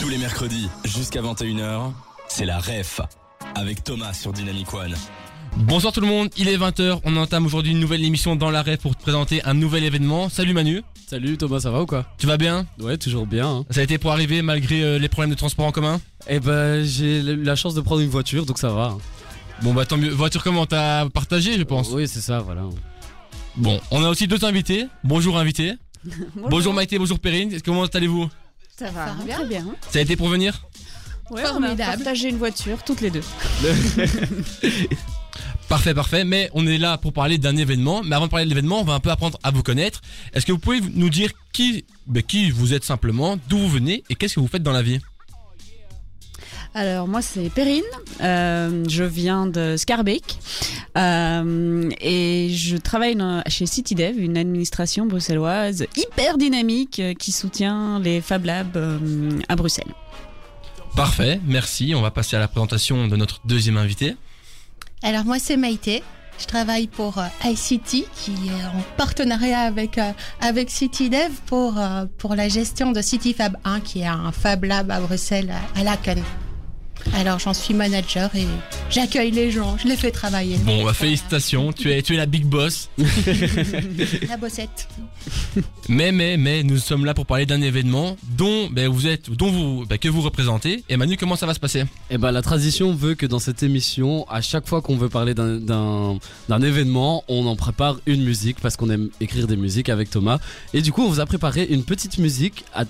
[0.00, 1.92] Tous les mercredis, jusqu'à 21h,
[2.28, 3.00] c'est la REF.
[3.54, 4.94] Avec Thomas sur Dynamic One.
[5.56, 8.62] Bonsoir tout le monde, il est 20h, on entame aujourd'hui une nouvelle émission dans la
[8.62, 10.28] REF pour te présenter un nouvel événement.
[10.28, 12.06] Salut Manu, Salut Thomas, ça va ou quoi?
[12.18, 12.66] Tu vas bien?
[12.78, 13.48] Ouais, toujours bien.
[13.48, 13.64] Hein.
[13.70, 16.00] Ça a été pour arriver malgré euh, les problèmes de transport en commun?
[16.28, 18.84] Eh ben, j'ai eu la chance de prendre une voiture, donc ça va.
[18.86, 18.98] hein.
[19.62, 21.90] Bon bah tant mieux, voiture comment t'as partagé je pense?
[21.90, 22.62] Oui, c'est ça, voilà.
[23.56, 25.74] Bon, on a aussi deux invités, bonjour invités.
[26.34, 28.30] Bonjour Maïté, bonjour Perrine, comment allez-vous?
[28.80, 29.66] Ça va, va bien très bien.
[29.90, 30.66] Ça a été pour venir
[31.30, 31.96] Ouais, on a Formidable.
[31.96, 33.22] partagé une voiture toutes les deux.
[35.68, 38.02] Parfait, parfait, mais on est là pour parler d'un événement.
[38.02, 40.00] Mais avant de parler de l'événement, on va un peu apprendre à vous connaître.
[40.34, 44.02] Est-ce que vous pouvez nous dire qui, ben, qui vous êtes simplement, d'où vous venez
[44.10, 44.98] et qu'est-ce que vous faites dans la vie?
[46.72, 47.82] Alors moi c'est Perrine,
[48.20, 50.38] euh, je viens de Scarbeck
[50.96, 57.98] euh, et je travaille dans- chez CityDev, une administration bruxelloise hyper dynamique euh, qui soutient
[57.98, 59.92] les Fab Labs euh, à Bruxelles.
[60.94, 61.92] Parfait, merci.
[61.96, 64.14] On va passer à la présentation de notre deuxième invité.
[65.02, 66.04] Alors moi c'est Maïté.
[66.38, 69.98] Je travaille pour iCity qui est en partenariat avec
[70.40, 71.74] avec CityDev pour
[72.16, 75.82] pour la gestion de CityFab 1 qui est un Fab Lab à Bruxelles à, à
[75.82, 76.22] Laken.
[77.16, 78.46] Alors j'en suis manager et
[78.90, 80.56] j'accueille les gens, je les fais travailler.
[80.58, 82.88] Bon, bah, félicitations, tu es, tu es la big boss.
[84.28, 84.88] La bossette.
[85.88, 89.50] Mais, mais, mais, nous sommes là pour parler d'un événement dont ben, vous êtes, dont
[89.50, 90.84] vous, ben, que vous représentez.
[90.88, 91.84] Et Manu, comment ça va se passer?
[92.10, 95.34] Eh ben, la tradition veut que dans cette émission, à chaque fois qu'on veut parler
[95.34, 99.88] d'un- d'un d'un événement, on en prépare une musique parce qu'on aime écrire des musiques
[99.88, 100.38] avec Thomas.
[100.74, 102.84] Et du coup, on vous a préparé une petite musique à-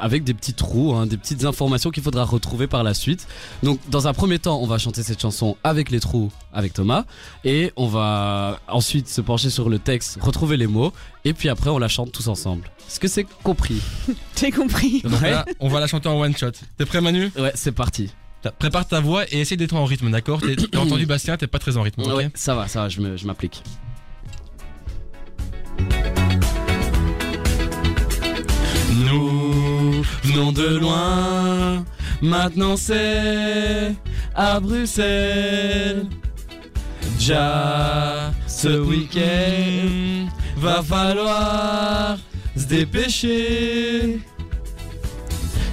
[0.00, 3.26] avec des petits trous, hein, des petites informations qu'il faudra retrouver par la suite.
[3.62, 7.04] Donc, dans un premier temps, on va chanter cette chanson avec les trous avec Thomas.
[7.44, 10.92] Et on va ensuite se pencher sur le texte, retrouver les mots.
[11.24, 12.70] Et puis après, on la chante tous ensemble.
[12.88, 13.80] Est-ce que c'est compris
[14.34, 16.52] T'as compris Donc là, on va la chanter en one shot.
[16.78, 17.30] T'es prêt, Manu?
[17.38, 18.10] Ouais, c'est parti.
[18.60, 20.40] Prépare ta voix et essaie d'être en rythme, d'accord?
[20.40, 22.02] T'es- T'as entendu Bastien, t'es pas très en rythme.
[22.02, 22.14] ok?
[22.16, 23.26] Ouais, ça va, ça va, je me- je
[30.36, 31.84] de loin,
[32.20, 33.94] maintenant c'est
[34.34, 36.06] à Bruxelles.
[37.16, 42.18] Déjà ce week-end, va falloir
[42.54, 44.20] se dépêcher.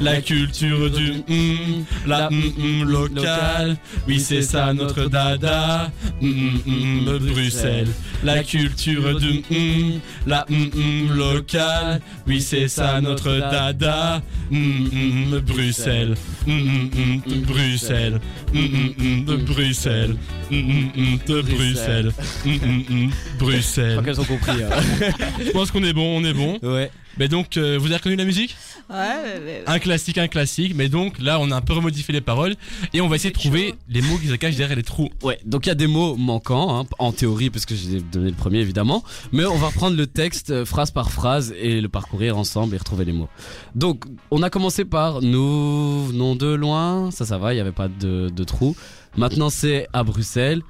[0.02, 3.78] La culture du hum, la hum, hum locale,
[4.08, 7.88] oui c'est ça notre dada, hum, hum, hum, Bruxelles.
[8.24, 14.22] La culture du hum, la hum, hum locale, oui c'est ça notre dada,
[14.52, 16.16] hum, hum, Bruxelles,
[16.48, 16.54] hum,
[16.96, 18.20] hum, hum, Bruxelles,
[18.54, 20.16] hum, hum, hum, de Bruxelles,
[20.52, 22.12] hum, hum, hum, de Bruxelles,
[22.46, 23.92] hum, hum, hum, Je Bruxelles.
[23.92, 24.64] crois qu'elles ont compris.
[24.64, 25.10] hein.
[25.46, 26.58] Je pense qu'on est bon, on est bon.
[26.64, 26.90] ouais.
[27.18, 28.56] Mais donc, euh, vous avez reconnu la musique?
[28.90, 32.56] Ouais, un classique, un classique, mais donc là on a un peu remodifié les paroles
[32.94, 35.10] et on va essayer de trouver les mots qui se cachent derrière les trous.
[35.24, 38.30] Ouais, donc il y a des mots manquants, hein, en théorie, parce que j'ai donné
[38.30, 41.88] le premier évidemment, mais on va reprendre le texte euh, phrase par phrase et le
[41.88, 43.30] parcourir ensemble et retrouver les mots.
[43.74, 47.72] Donc, on a commencé par nous venons de loin, ça ça va, il n'y avait
[47.72, 48.76] pas de, de trou.
[49.16, 50.62] Maintenant c'est à Bruxelles,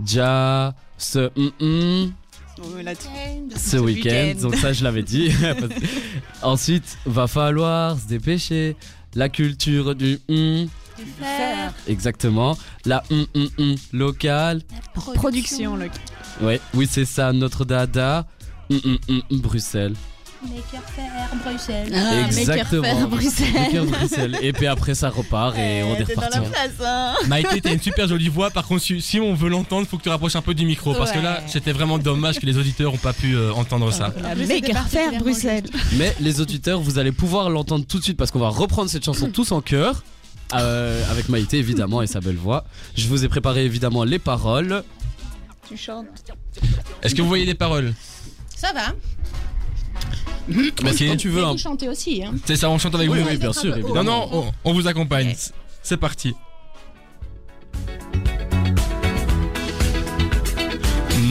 [0.00, 2.12] déjà ce hum, hum,
[3.56, 5.32] ce week-end, donc ça je l'avais dit.
[6.42, 8.76] Ensuite, va falloir se dépêcher,
[9.14, 10.68] la culture du hum,
[11.18, 14.62] Faire exactement, la hum hum hum locale.
[14.94, 15.88] Production, le
[16.42, 18.26] Ouais, oui, c'est ça, notre dada.
[18.70, 19.94] Hum, hum, hum, hum, Bruxelles.
[20.42, 21.92] Maker Faire Bruxelles.
[21.94, 22.82] Ah, Exactement.
[22.82, 23.52] Maker Faire Bruxelles.
[23.54, 24.38] Maker Bruxelles.
[24.42, 26.38] Et puis après, ça repart et on est dans reparti.
[26.38, 29.86] la place, hein Maïté, t'as une super jolie voix, par contre si on veut l'entendre,
[29.86, 32.46] faut que tu rapproches un peu du micro, parce que là c'était vraiment dommage que
[32.46, 34.12] les auditeurs ont pas pu euh, entendre ça.
[34.22, 35.64] La plus, c'était Maker Faire Bruxelles.
[35.98, 39.04] Mais les auditeurs, vous allez pouvoir l'entendre tout de suite parce qu'on va reprendre cette
[39.04, 40.02] chanson tous en chœur.
[40.54, 42.64] euh, avec Maïté évidemment et sa belle voix.
[42.96, 44.82] Je vous ai préparé évidemment les paroles.
[45.68, 46.06] Tu chantes.
[47.02, 47.92] Est-ce que vous voyez les paroles?
[48.56, 48.94] Ça va.
[50.82, 51.06] Merci.
[51.08, 51.44] Quand tu veux.
[51.44, 51.52] Hein.
[51.52, 52.22] vous chantez aussi.
[52.24, 52.34] Hein.
[52.44, 53.28] C'est ça, on chante avec Oui, vous.
[53.28, 54.02] oui, bien sûr, Non, évidemment.
[54.02, 54.28] non,
[54.64, 55.34] on, on vous accompagne.
[55.82, 56.34] C'est parti.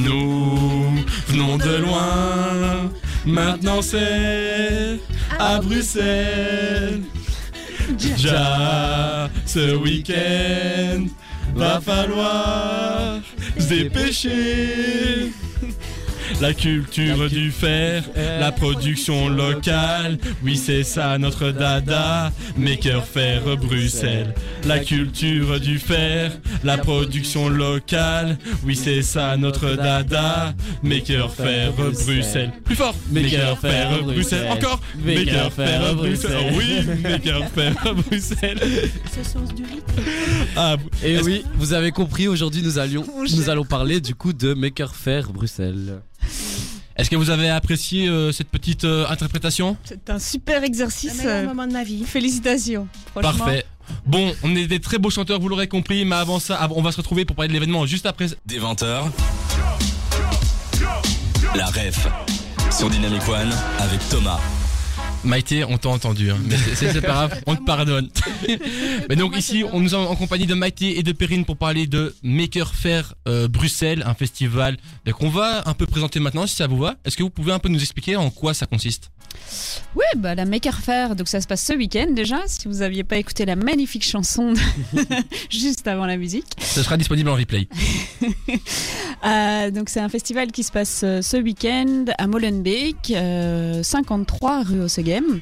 [0.03, 0.91] Nous
[1.27, 2.91] venons de loin,
[3.25, 4.99] maintenant c'est
[5.37, 7.01] à Bruxelles.
[7.97, 11.05] Déjà ce week-end,
[11.55, 13.19] va falloir
[13.57, 15.31] se dépêcher.
[16.41, 18.03] La culture du fer,
[18.39, 20.17] la production locale.
[20.43, 22.31] Oui, c'est ça notre dada.
[22.57, 24.33] Maker Faire Bruxelles.
[24.65, 26.31] La culture du fer,
[26.63, 28.37] la production locale.
[28.63, 30.53] Oui, c'est ça notre dada.
[30.83, 32.51] Maker Faire Bruxelles.
[32.63, 32.95] Plus fort.
[33.11, 34.47] Maker Faire Bruxelles.
[34.49, 34.79] Encore.
[35.03, 36.53] Maker Faire Bruxelles.
[36.53, 38.59] Oui, Maker Faire Bruxelles.
[39.15, 40.01] Ce sens du rythme.
[40.55, 43.05] Ah, Et oui, vous avez compris, aujourd'hui nous allions,
[43.35, 45.99] nous allons parler du coup de Maker Faire Bruxelles.
[46.99, 49.77] Est-ce que vous avez apprécié euh, cette petite euh, interprétation?
[49.85, 51.15] C'est un super Le exercice.
[51.15, 52.03] meilleur euh, moment de ma vie.
[52.03, 52.89] Félicitations.
[53.13, 53.63] Parfait.
[54.05, 56.91] Bon, on est des très beaux chanteurs, vous l'aurez compris, mais avant ça, on va
[56.91, 58.27] se retrouver pour parler de l'événement juste après.
[58.45, 59.03] Des 20h.
[61.55, 62.05] La ref
[62.69, 63.49] sur Dynamic One
[63.79, 64.39] avec Thomas.
[65.23, 68.09] Maïté, on t'a entendu, hein, mais c'est- pas grave, on te pardonne.
[69.09, 71.87] mais donc ici, on nous est en compagnie de Maïté et de Perrine pour parler
[71.87, 76.55] de Maker Faire euh, Bruxelles, un festival ben, qu'on va un peu présenter maintenant, si
[76.55, 76.95] ça vous va.
[77.03, 79.11] Est-ce que vous pouvez un peu nous expliquer en quoi ça consiste?
[79.95, 82.41] Oui, bah, la Maker Faire, donc ça se passe ce week-end déjà.
[82.47, 84.53] Si vous n'aviez pas écouté la magnifique chanson
[85.49, 86.45] juste avant la musique.
[86.59, 87.67] Ce sera disponible en replay.
[89.25, 94.63] Euh, donc c'est un festival qui se passe euh, ce week-end à Molenbeek, euh, 53
[94.63, 95.41] rue Ossegem.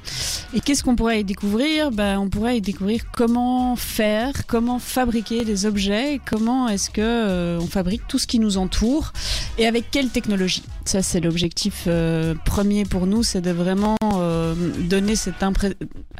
[0.55, 1.91] Et qu'est-ce qu'on pourrait y découvrir?
[1.91, 7.59] Ben, On pourrait y découvrir comment faire, comment fabriquer des objets, comment est-ce que euh,
[7.61, 9.13] on fabrique tout ce qui nous entoure
[9.57, 10.63] et avec quelle technologie?
[10.85, 15.43] Ça c'est l'objectif euh, premier pour nous, c'est de vraiment euh, donner cette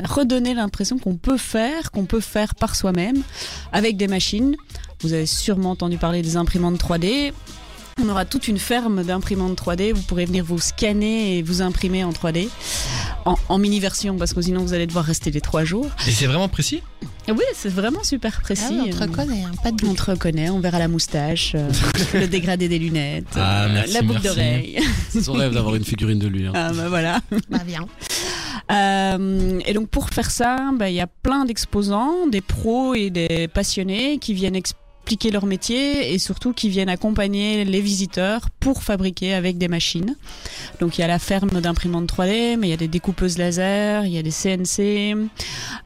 [0.04, 3.22] redonner l'impression qu'on peut faire, qu'on peut faire par soi-même
[3.72, 4.56] avec des machines.
[5.02, 7.34] Vous avez sûrement entendu parler des imprimantes 3D.
[8.00, 9.92] On aura toute une ferme d'imprimantes 3D.
[9.94, 12.48] Vous pourrez venir vous scanner et vous imprimer en 3D.
[13.26, 15.88] En, en mini version, parce que sinon vous allez devoir rester les trois jours.
[16.08, 16.82] Et c'est vraiment précis?
[17.28, 18.64] Oui, c'est vraiment super Ah précis.
[18.72, 19.98] oui, on te reconnaît, hein, pas de On doute.
[19.98, 21.70] te reconnaît, on verra la moustache, euh,
[22.14, 24.80] le dégradé des lunettes, Ah, euh, merci, la boucle d'oreille.
[25.10, 26.46] C'est son rêve d'avoir une figurine de lui.
[26.48, 26.54] hein.
[26.56, 27.20] Ah bah voilà.
[27.50, 27.86] Bah bien.
[28.72, 33.10] Euh, et donc pour faire ça, bah, il y a plein d'exposants, des pros et
[33.10, 34.56] des passionnés qui viennent
[35.08, 40.18] expliquer leur métier et surtout qui viennent accompagner les visiteurs pour fabriquer avec des machines.
[40.82, 44.06] Donc il y a la ferme d'imprimantes 3D, mais il y a des découpeuses laser,
[44.06, 45.30] il y a des CNC.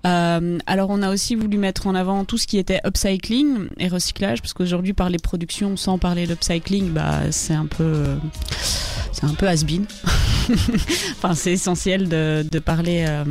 [0.07, 3.89] Euh, alors on a aussi voulu mettre en avant tout ce qui était upcycling et
[3.89, 8.15] recyclage, parce qu'aujourd'hui parler production sans parler d'upcycling, bah c'est un peu
[9.11, 9.85] c'est un peu has-been.
[10.49, 13.05] enfin, c'est essentiel de, de parler.
[13.07, 13.23] euh,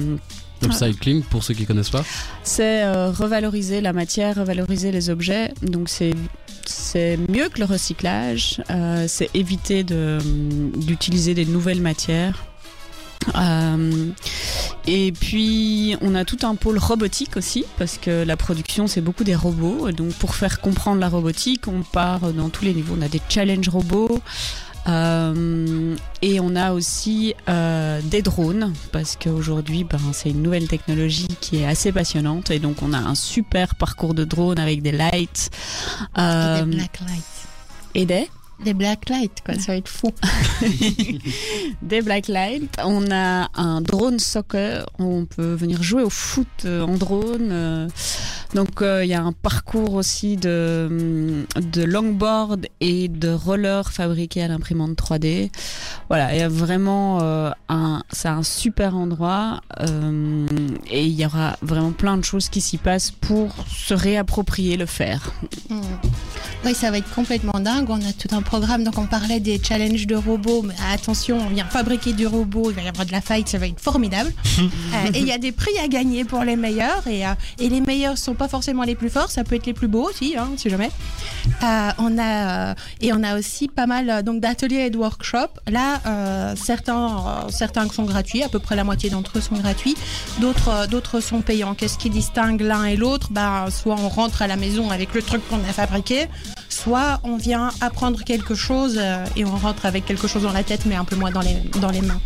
[0.63, 2.05] Upcycling, pour ceux qui connaissent pas.
[2.43, 5.53] c'est euh, revaloriser la matière, revaloriser les objets.
[5.63, 6.15] Donc c'est
[7.29, 8.63] mieux que le recyclage.
[8.71, 10.19] euh, c'est éviter de
[10.77, 12.45] d'utiliser des nouvelles matières.
[13.37, 14.07] Euh,
[14.87, 19.25] et puis on a tout un pôle robotique aussi parce que la production c'est beaucoup
[19.25, 19.91] des robots.
[19.93, 22.95] Donc pour faire comprendre la robotique, on part dans tous les niveaux.
[22.99, 24.21] On a des challenges robots.
[24.89, 31.29] Euh, et on a aussi euh, des drones parce qu'aujourd'hui ben, c'est une nouvelle technologie
[31.41, 34.93] qui est assez passionnante et donc on a un super parcours de drone avec des
[34.93, 35.51] lights
[36.19, 37.47] euh, Des black lights.
[37.95, 38.29] et des?
[38.65, 40.13] Des black lights, quoi, ça va être fou.
[41.83, 42.77] des black lights.
[42.85, 44.85] On a un drone soccer.
[44.99, 47.89] On peut venir jouer au foot euh, en drone.
[48.55, 54.43] Donc euh, il y a un parcours aussi de, de longboard et de roller fabriqués
[54.43, 55.51] à l'imprimante 3D.
[56.09, 60.47] Voilà, il y a vraiment euh, un, c'est un super endroit euh,
[60.91, 64.87] et il y aura vraiment plein de choses qui s'y passent pour se réapproprier le
[64.87, 65.33] faire.
[65.69, 65.81] Mm.
[66.65, 67.89] Oui, ça va être complètement dingue.
[67.89, 68.85] On a tout un programme.
[68.85, 70.63] Donc, on parlait des challenges de robots.
[70.63, 72.71] Mais attention, on vient fabriquer du robot.
[72.71, 73.49] Il va y avoir de la fight.
[73.49, 74.33] Ça va être formidable.
[74.91, 77.07] Euh, et il y a des prix à gagner pour les meilleurs.
[77.07, 79.31] Et, euh, et les meilleurs sont pas forcément les plus forts.
[79.31, 80.91] Ça peut être les plus beaux aussi, hein, si jamais.
[81.63, 84.97] Euh, on a, euh, et on a aussi pas mal euh, donc d'ateliers et de
[84.97, 85.61] workshops.
[85.71, 86.01] Là,
[86.57, 88.43] certains, certains sont gratuits.
[88.43, 89.95] À peu près la moitié d'entre eux sont gratuits.
[90.41, 91.75] D'autres, d'autres sont payants.
[91.75, 93.29] Qu'est-ce qui distingue l'un et l'autre?
[93.31, 96.27] Bah, Soit on rentre à la maison avec le truc qu'on a fabriqué,
[96.71, 100.63] soit on vient apprendre quelque chose euh, et on rentre avec quelque chose dans la
[100.63, 102.21] tête, mais un peu moins dans les, dans les mains.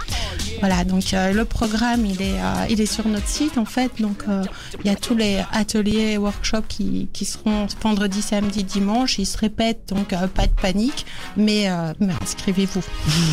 [0.60, 3.90] Voilà, donc euh, le programme, il est, euh, il est sur notre site en fait.
[4.00, 4.44] Donc euh,
[4.84, 9.18] il y a tous les ateliers et workshops qui, qui seront vendredi, samedi, dimanche.
[9.18, 11.04] Ils se répètent, donc euh, pas de panique,
[11.36, 12.82] mais, euh, mais inscrivez-vous.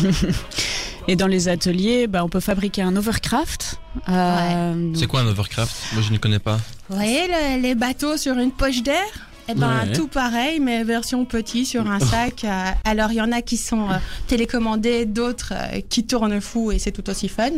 [1.08, 3.80] Et dans les ateliers, bah, on peut fabriquer un overcraft.
[4.08, 5.74] Euh, C'est quoi un overcraft?
[5.94, 6.58] Moi je ne connais pas.
[6.88, 9.02] Vous voyez le- les bateaux sur une poche d'air?
[9.48, 9.92] Eh ben, Ouais.
[9.92, 12.44] tout pareil, mais version petit sur un sac.
[12.52, 13.94] Euh, alors, il y en a qui sont euh,
[14.26, 17.50] télécommandés, d'autres euh, qui tournent fou et c'est tout aussi fun.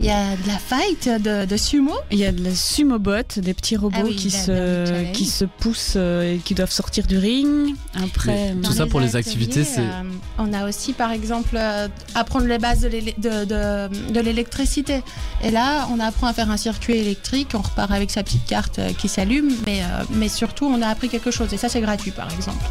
[0.00, 1.92] Il y a de la fight de, de sumo.
[2.10, 5.26] Il y a de la sumo bot, des petits robots Ah oui, qui, se, qui
[5.26, 7.74] se poussent euh, et qui doivent sortir du ring.
[8.02, 10.02] Après, Tout ça pour les activités, c'est- euh,
[10.38, 15.02] on a aussi, par exemple, euh, apprendre les bases de l'élé- de- de- de l'électricité.
[15.44, 17.50] Et là, on apprend à faire un circuit électrique.
[17.54, 19.52] On repart avec sa petite carte euh, qui s'allume.
[19.66, 21.52] Mais, euh, mais surtout, on a appris quelque chose.
[21.52, 22.64] Et ça, c'est gratuit, par exemple.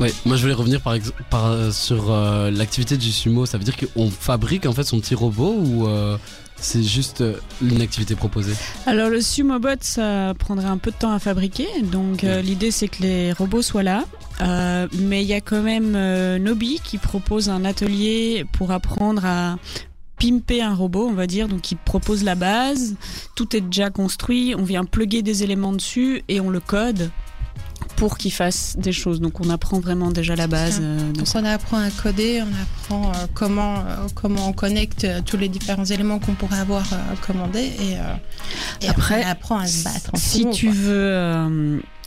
[0.00, 0.94] Ouais, moi je voulais revenir par
[1.72, 3.46] sur euh, l'activité du sumo.
[3.46, 6.16] Ça veut dire qu'on fabrique en fait son petit robot ou euh,
[6.60, 8.54] c'est juste euh, une activité proposée
[8.86, 11.68] Alors le sumo bot, ça prendrait un peu de temps à fabriquer.
[11.82, 14.04] Donc euh, l'idée c'est que les robots soient là.
[14.40, 19.24] Euh, mais il y a quand même euh, Nobi qui propose un atelier pour apprendre
[19.24, 19.56] à
[20.18, 21.48] pimper un robot, on va dire.
[21.48, 22.96] Donc il propose la base,
[23.34, 27.10] tout est déjà construit, on vient plugger des éléments dessus et on le code
[27.98, 29.20] pour qu'il fasse des choses.
[29.20, 30.78] Donc on apprend vraiment déjà la base.
[30.80, 32.42] euh, Donc, on apprend à coder.
[32.42, 36.84] On apprend euh, comment, euh, comment on connecte tous les différents éléments qu'on pourrait avoir
[37.26, 37.70] commandés.
[37.80, 40.10] Et, et Après, on apprend à se battre.
[40.12, 40.74] en Si tu quoi.
[40.76, 41.10] veux,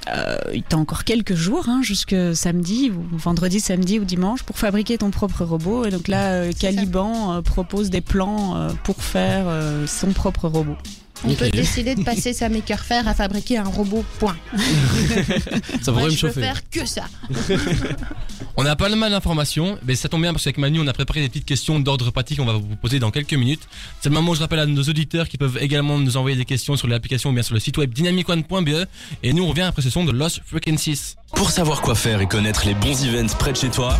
[0.09, 0.35] euh,
[0.69, 5.11] t'as encore quelques jours, hein, jusque samedi, ou vendredi, samedi ou dimanche, pour fabriquer ton
[5.11, 5.85] propre robot.
[5.85, 6.51] Et donc là, euh.
[6.57, 9.45] Caliban euh, propose des plans pour faire
[9.87, 10.75] son propre robot.
[11.23, 14.03] On peut décider de passer sa maker faire à fabriquer un robot.
[14.19, 14.35] Point.
[15.81, 16.41] Ça Moi, pourrait me je chauffer.
[16.41, 17.03] faire que ça.
[18.57, 21.21] On a pas mal d'informations, mais ça tombe bien parce qu'avec Manu, on a préparé
[21.21, 23.61] des petites questions d'ordre pratique qu'on va vous poser dans quelques minutes.
[24.01, 26.43] C'est le moment où je rappelle à nos auditeurs qui peuvent également nous envoyer des
[26.45, 28.85] questions sur l'application ou bien sur le site web dynamicone.be.
[29.23, 31.15] Et nous, on revient après ce son de Lost Frequencies.
[31.33, 33.97] Pour savoir quoi faire et connaître les bons events près de chez toi,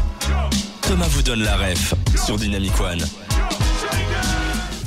[0.82, 1.94] Thomas vous donne la ref
[2.26, 3.00] sur Dynamic One.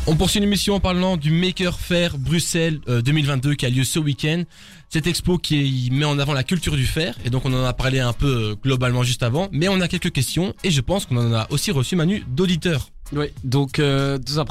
[0.07, 3.99] On poursuit l'émission en parlant du Maker Faire Bruxelles euh, 2022 qui a lieu ce
[3.99, 4.43] week-end.
[4.91, 7.73] Cette expo qui met en avant la culture du fer et donc on en a
[7.73, 11.07] parlé un peu euh, globalement juste avant, mais on a quelques questions et je pense
[11.07, 12.91] qu'on en a aussi reçu Manu d'auditeurs.
[13.15, 14.45] Oui, donc euh, dans, un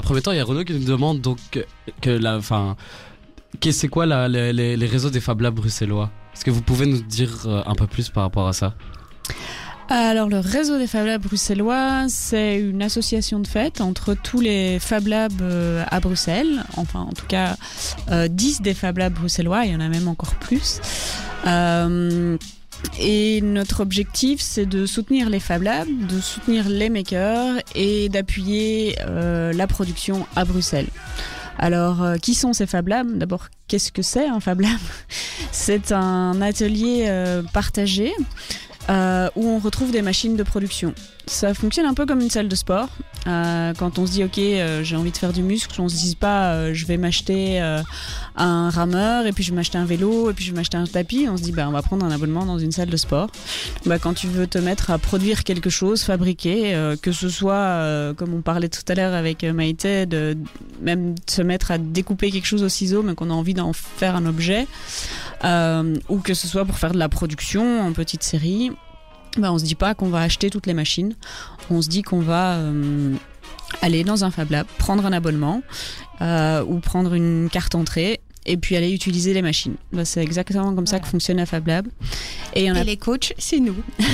[0.00, 1.38] premier, temps, il y a Renaud qui nous demande donc
[2.00, 2.76] que, la, enfin,
[3.70, 6.10] c'est quoi les- les réseaux des Fab Labs bruxellois?
[6.34, 8.74] Est-ce que vous pouvez nous dire euh, un peu plus par rapport à ça?
[9.88, 14.80] Alors le réseau des Fab Labs bruxellois, c'est une association de fêtes entre tous les
[14.80, 17.56] Fab Labs euh, à Bruxelles, enfin en tout cas
[18.10, 20.80] euh, 10 des Fab Labs bruxellois, il y en a même encore plus.
[21.46, 22.36] Euh,
[22.98, 28.96] et notre objectif, c'est de soutenir les Fab Labs, de soutenir les makers et d'appuyer
[29.06, 30.88] euh, la production à Bruxelles.
[31.58, 33.16] Alors, euh, qui sont ces Fab Labs?
[33.16, 34.78] D'abord, qu'est-ce que c'est un Fab Lab?
[35.52, 38.12] C'est un atelier euh, partagé
[38.88, 40.94] euh, où on retrouve des machines de production.
[41.26, 42.88] Ça fonctionne un peu comme une salle de sport.
[43.26, 45.96] Euh, quand on se dit ok, euh, j'ai envie de faire du muscle, on se
[45.96, 47.58] dit pas je vais m'acheter
[48.36, 50.86] un rameur et puis je vais m'acheter un vélo et puis je vais m'acheter un
[50.86, 51.26] tapis.
[51.28, 53.28] On se dit bah on va prendre un abonnement dans une salle de sport.
[53.86, 58.34] Bah quand tu veux te mettre à produire quelque chose, fabriquer, que ce soit comme
[58.34, 60.36] on parlait tout à l'heure avec Maïté, de
[60.80, 64.14] même se mettre à découper quelque chose au ciseau, mais qu'on a envie d'en faire
[64.14, 64.68] un objet,
[65.44, 68.70] euh, ou que ce soit pour faire de la production en petite série.
[69.38, 71.14] Bah, on se dit pas qu'on va acheter toutes les machines.
[71.70, 73.14] On se dit qu'on va euh,
[73.82, 75.62] aller dans un Fab Lab, prendre un abonnement
[76.22, 79.74] euh, ou prendre une carte entrée et puis aller utiliser les machines.
[79.92, 81.88] Bah, c'est exactement comme ça que fonctionne la Fab Lab.
[82.54, 83.76] Et il y en a Et les coachs, c'est nous.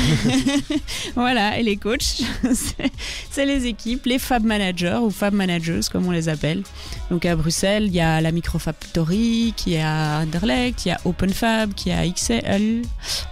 [1.14, 2.22] voilà, et les coachs,
[2.52, 6.62] c'est- les équipes, les Fab Managers ou Fab Managers comme on les appelle.
[7.10, 11.00] Donc à Bruxelles, il y a la Microfactory qui est à Anderlecht, il y a
[11.04, 12.82] OpenFab qui est à XL,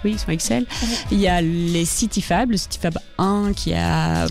[0.04, 0.66] oui, ils sont à XL.
[1.12, 4.26] Il y a les CityFab, le CityFab 1 qui est à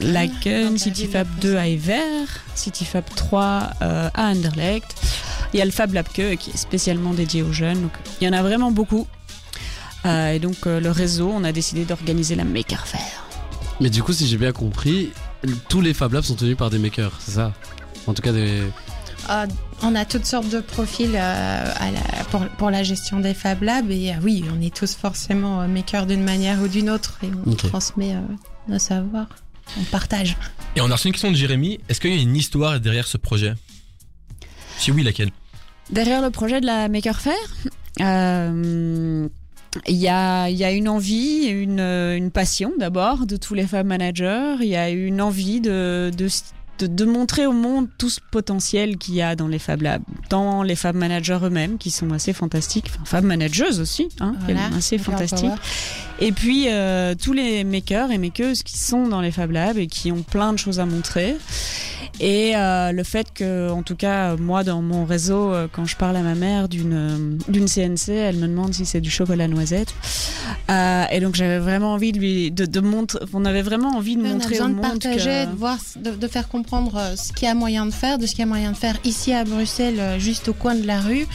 [0.00, 4.94] Laken, CityFab ville de 2 à Ever, CityFab 3 euh, à Anderlecht.
[5.54, 7.80] Il y a le Fab Lab Que qui est spécialement dédié aux jeunes.
[7.80, 9.06] Donc il y en a vraiment beaucoup.
[10.04, 13.24] Euh, et donc euh, le réseau, on a décidé d'organiser la Maker Fair.
[13.80, 15.10] Mais du coup, si j'ai bien compris,
[15.68, 17.52] tous les Fab Labs sont tenus par des makers, c'est ça?
[18.06, 18.62] En tout cas, des.
[19.30, 19.46] Euh,
[19.82, 23.62] on a toutes sortes de profils euh, à la- pour, pour la gestion des Fab
[23.62, 23.90] Labs.
[23.90, 27.18] Et euh, oui, on est tous forcément euh, makers d'une manière ou d'une autre.
[27.22, 28.20] Et on transmet euh,
[28.68, 29.28] nos savoirs.
[29.80, 30.36] On partage.
[30.76, 31.78] Et on a reçu une question de Jérémy.
[31.88, 33.54] Est-ce qu'il y a une histoire derrière ce projet?
[34.78, 35.30] Si oui, laquelle?
[35.90, 37.34] Derrière le projet de la Maker Fair,
[38.00, 39.28] euh,
[39.86, 43.66] il y, a, il y a une envie, une, une passion d'abord de tous les
[43.66, 44.56] Fab Managers.
[44.60, 46.28] Il y a une envie de, de,
[46.78, 50.02] de, de montrer au monde tout ce potentiel qu'il y a dans les Fab Labs,
[50.30, 54.66] dans les Fab Managers eux-mêmes qui sont assez fantastiques, enfin Fab Managers aussi, hein, Voilà,
[54.76, 55.48] assez Girl fantastique.
[55.48, 55.60] Power.
[56.20, 59.88] Et puis euh, tous les makers et makeuses qui sont dans les Fab Labs et
[59.88, 61.36] qui ont plein de choses à montrer.
[62.20, 65.96] Et euh, le fait que, en tout cas, moi, dans mon réseau, euh, quand je
[65.96, 69.48] parle à ma mère d'une euh, d'une CNC, elle me demande si c'est du chocolat
[69.48, 69.92] noisette.
[70.70, 73.18] Euh, et donc, j'avais vraiment envie de lui de, de montrer.
[73.32, 75.56] On avait vraiment envie de on a montrer besoin au de monde partager, que- de
[75.56, 78.30] voir, de, de faire comprendre euh, ce qu'il y a moyen de faire, de ce
[78.30, 81.00] qu'il y a moyen de faire ici à Bruxelles, euh, juste au coin de la
[81.00, 81.26] rue,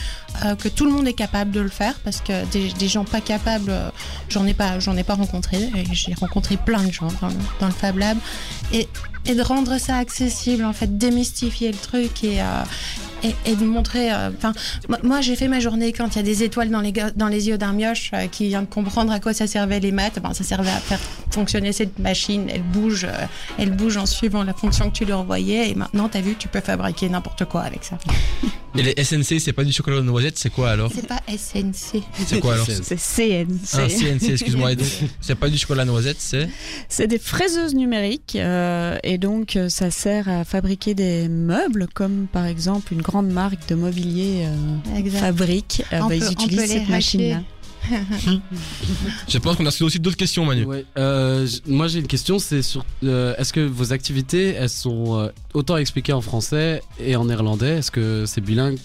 [0.46, 3.04] euh, que tout le monde est capable de le faire, parce que des, des gens
[3.04, 3.90] pas capables, euh,
[4.30, 5.58] j'en ai pas, j'en ai pas rencontré.
[5.92, 8.16] J'ai rencontré plein de gens dans le, dans le Fab Lab,
[8.72, 8.88] et,
[9.26, 12.64] et de rendre ça accessible, en fait, démystifier le truc et euh,
[13.44, 14.10] et, de montrer.
[14.12, 14.30] euh,
[15.02, 17.48] moi, j'ai fait ma journée quand il y a des étoiles dans les dans les
[17.48, 20.18] yeux d'un mioche euh, qui vient de comprendre à quoi ça servait les maths.
[20.22, 21.00] Ben, ça servait à faire
[21.30, 22.46] fonctionner cette machine.
[22.48, 23.06] Elle bouge,
[23.58, 25.70] elle bouge en suivant la fonction que tu lui envoyais.
[25.70, 27.98] Et maintenant, t'as vu, tu peux fabriquer n'importe quoi avec ça.
[28.76, 32.02] Et les SNC, c'est pas du chocolat aux noisettes, c'est quoi alors C'est pas SNC.
[32.26, 33.48] C'est quoi alors C'est CNC.
[33.74, 34.72] Ah, CNC, excuse-moi.
[34.72, 34.86] Et donc,
[35.20, 36.48] c'est pas du chocolat noisette, c'est
[36.88, 42.26] C'est des fraiseuses numériques euh, et donc euh, ça sert à fabriquer des meubles comme
[42.32, 45.82] par exemple une grande marque de mobilier euh, fabrique.
[45.92, 47.42] Euh, On bah, peut- ils utilisent cette machine-là.
[49.28, 50.66] Je pense qu'on a aussi d'autres questions, Manu.
[50.96, 55.28] Euh, moi j'ai une question, c'est sur euh, est-ce que vos activités elles sont euh,
[55.54, 57.78] autant expliquées en français et en néerlandais?
[57.78, 58.78] Est-ce que c'est bilingue?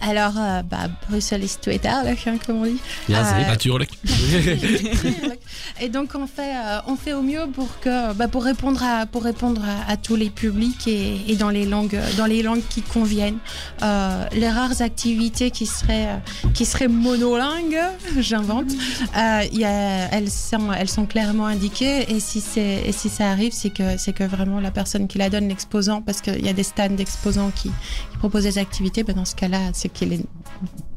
[0.00, 2.12] Alors, euh, bah, Bruxelles est Twitter, là,
[2.46, 2.78] comme on dit.
[3.08, 3.98] Ja, Euh, Ah, tu relèques.
[5.80, 9.06] Et donc on fait, euh, on fait au mieux pour que, bah, pour répondre à,
[9.06, 12.62] pour répondre à, à tous les publics et, et dans les langues, dans les langues
[12.68, 13.38] qui conviennent.
[13.82, 17.78] Euh, les rares activités qui seraient, euh, qui seraient monolingues,
[18.18, 18.70] j'invente,
[19.16, 22.10] euh, il y a, elles sont, elles sont clairement indiquées.
[22.12, 25.18] Et si c'est, et si ça arrive, c'est que, c'est que vraiment la personne qui
[25.18, 29.02] la donne, l'exposant, parce qu'il y a des stands d'exposants qui, qui proposent des activités,
[29.04, 30.24] bah, dans ce cas-là, c'est qu'il est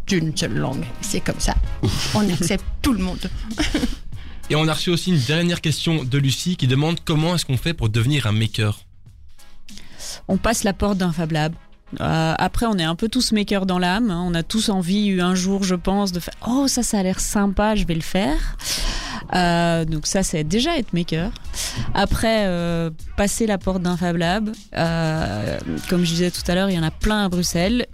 [0.07, 0.85] d'une seule langue.
[1.01, 1.55] C'est comme ça.
[2.13, 3.29] On accepte tout le monde.
[4.49, 7.57] Et on a reçu aussi une dernière question de Lucie qui demande comment est-ce qu'on
[7.57, 8.79] fait pour devenir un maker?
[10.27, 11.53] On passe la porte d'un Fab Lab.
[11.99, 14.11] Euh, après, on est un peu tous makers dans l'âme.
[14.11, 14.23] hein.
[14.25, 17.03] On a tous envie, eu un jour, je pense, de faire Oh, ça, ça a
[17.03, 18.57] l'air sympa, je vais le faire.
[19.33, 21.31] Euh, donc, ça, c'est déjà être maker.
[21.93, 24.51] Après, euh, passer la porte d'un Fab Lab.
[24.77, 27.87] euh, comme je disais tout à l'heure, il y en a plein à Bruxelles.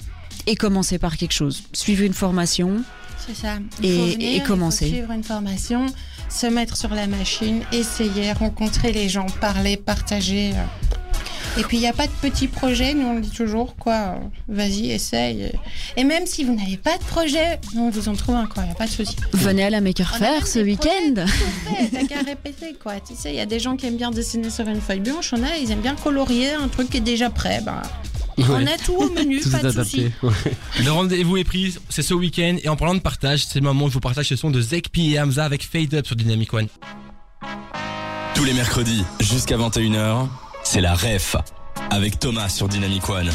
[0.47, 1.63] Et commencer par quelque chose.
[1.73, 2.81] Suivre une formation.
[3.27, 3.55] C'est ça.
[3.83, 4.87] Et- faut et venir, il faut commencer.
[4.87, 5.85] suivre une formation,
[6.29, 10.51] se mettre sur la machine, essayer, rencontrer les gens, parler, partager.
[10.53, 11.59] euh.
[11.59, 14.19] Et puis il n'y a pas de petits projets, nous on le dit toujours, quoi.
[14.47, 15.51] Vas-y, essaye.
[15.97, 18.61] Et même si vous n'avez pas de projet, on vous en trouve un, quoi.
[18.63, 19.15] Il n'y a pas de souci.
[19.33, 21.25] Venez à la Maker Faire ce week-end.
[21.91, 22.99] T'as qu'à répéter, quoi.
[22.99, 25.33] Tu sais, il y a des gens qui aiment bien dessiner sur une feuille blanche,
[25.35, 27.59] on a, ils aiment bien colorier un truc qui est déjà prêt.
[27.65, 27.81] Ben,
[28.37, 30.11] On a tout au menu, Tout pas est de.
[30.83, 32.57] Le rendez-vous est pris, c'est ce week-end.
[32.63, 34.61] Et en parlant de partage, c'est le moment où je vous partage ce son de
[34.61, 36.67] Zekpi et Hamza avec Fade Up sur Dynamic One.
[38.35, 40.27] Tous les mercredis jusqu'à 21h,
[40.63, 41.35] c'est la REF
[41.89, 43.29] avec Thomas sur Dynamic One.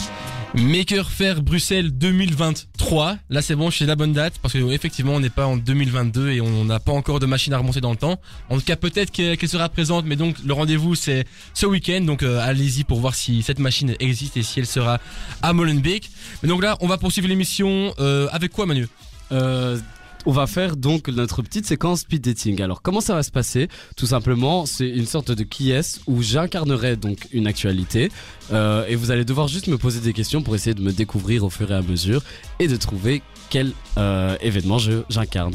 [0.55, 3.17] Maker Faire Bruxelles 2023.
[3.31, 5.57] Là, c'est bon, je suis la bonne date parce que effectivement, on n'est pas en
[5.57, 8.21] 2022 et on n'a pas encore de machine à remonter dans le temps.
[8.51, 12.03] En tout cas, peut-être que- qu'elle sera présente, mais donc le rendez-vous c'est ce week-end.
[12.03, 15.01] Donc euh, allez-y pour voir si cette machine existe et si elle sera
[15.41, 16.11] à Molenbeek.
[16.43, 18.89] Mais donc là, on va poursuivre l'émission euh, avec quoi, Manu?
[19.33, 19.79] Euh,
[20.27, 22.63] on va faire donc notre petite séquence speed dating.
[22.63, 26.23] Alors comment ça va se passer Tout simplement, c'est une sorte de qui est où
[26.23, 28.11] j'incarnerai donc une actualité
[28.53, 31.45] euh, et vous allez devoir juste me poser des questions pour essayer de me découvrir
[31.45, 32.23] au fur et à mesure
[32.59, 35.55] et de trouver quel euh, événement j'incarne.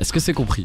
[0.00, 0.64] Est-ce que c'est compris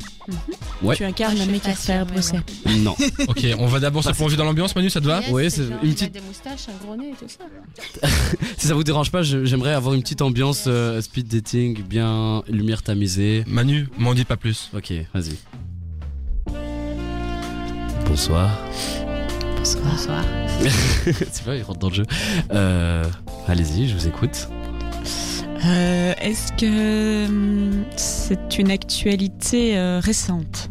[0.82, 0.96] Ouais.
[0.96, 2.44] Tu incarnes Ah, la je suis Maker pas Faire Bruxelles.
[2.80, 2.96] Non.
[3.28, 5.64] Ok, on va d'abord se plonger dans l'ambiance, Manu, ça te va Yes, Ouais, c'est
[5.68, 8.08] genre, une il a petite- des moustaches, un gros nez et tout ça.
[8.58, 12.44] si ça vous dérange pas, je- j'aimerais avoir une petite ambiance euh, speed dating, bien
[12.48, 13.44] lumière tamisée.
[13.46, 14.70] Manu, m'en dis pas plus.
[14.74, 15.36] Ok, vas-y.
[18.08, 18.50] Bonsoir.
[19.84, 20.24] Bonsoir.
[21.06, 22.06] c'est pas, il rentre dans le jeu.
[22.52, 23.04] Euh,
[23.48, 24.48] Allez-y, je vous écoute.
[25.66, 30.70] Euh, Est-ce que hum, c'est une actualité euh, récente?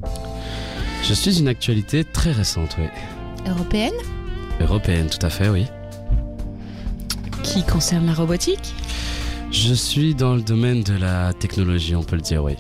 [1.02, 2.86] Je suis une actualité très récente, oui.
[3.48, 3.92] Européenne?
[4.60, 5.66] Européenne, tout à fait, oui.
[7.42, 8.74] qui concerne la robotique?
[9.50, 12.56] Je suis dans le domaine de la technologie, on peut le dire, oui.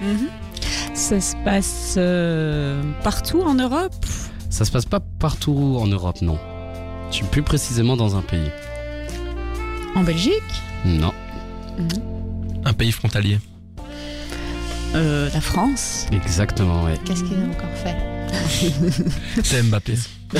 [0.00, 0.26] Mmh.
[0.94, 3.94] Ça se passe euh, partout en Europe?
[4.50, 6.38] Ça se passe pas partout en Europe, non.
[7.14, 8.50] Je suis plus précisément dans un pays.
[9.94, 10.32] En Belgique
[10.84, 11.12] Non.
[12.64, 13.38] Un pays frontalier.
[14.96, 16.90] Euh, La France Exactement, oui.
[17.04, 17.94] Qu'est-ce qu'il a encore fait
[19.44, 19.94] C'est Mbappé.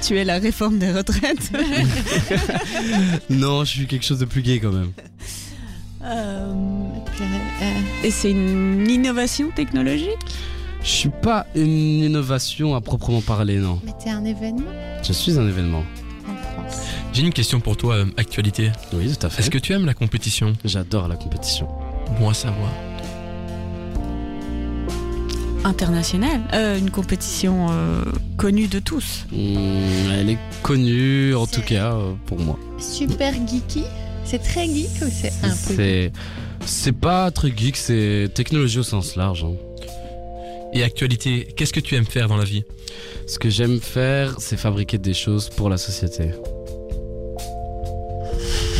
[0.00, 1.52] Tu es la réforme des retraites
[3.28, 4.92] non, je suis quelque chose de plus gay quand même.
[6.04, 6.54] Euh,
[8.02, 10.16] Et c'est une innovation technologique?
[10.84, 13.80] Je suis pas une innovation à proprement parler, non.
[13.84, 14.70] Mais t'es un événement
[15.02, 15.82] Je suis un événement.
[16.28, 16.82] en France.
[17.12, 18.70] J'ai une question pour toi, euh, actualité.
[18.92, 19.40] Oui, tout à fait.
[19.40, 20.52] Est-ce que tu aimes la compétition?
[20.64, 21.68] J'adore la compétition.
[22.20, 22.68] Bon à savoir.
[25.64, 26.42] Internationale.
[26.52, 28.02] Euh, une compétition euh,
[28.36, 29.24] connue de tous.
[29.32, 32.58] Hmm, elle est connue, en C'est- tout cas, euh, pour moi.
[32.78, 33.84] Super geeky?
[34.26, 36.12] C'est très geek ou c'est un peu C'est.
[36.66, 39.44] C'est pas très geek, c'est technologie au sens large.
[39.44, 39.54] hein.
[40.74, 42.64] Et actualité, qu'est-ce que tu aimes faire dans la vie?
[43.26, 46.30] Ce que j'aime faire, c'est fabriquer des choses pour la société.